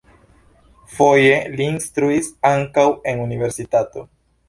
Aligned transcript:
Foje 0.93 1.35
li 1.57 1.69
instruis 1.73 2.33
ankaŭ 2.55 2.89
en 3.15 3.25
universitato. 3.31 4.09